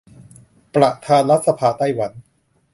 [0.75, 2.11] ประธานรัฐสภาไต้หวัน